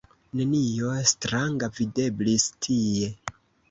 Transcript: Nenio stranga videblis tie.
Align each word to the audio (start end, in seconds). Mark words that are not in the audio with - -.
Nenio 0.39 0.95
stranga 1.13 1.71
videblis 1.79 2.51
tie. 2.69 3.17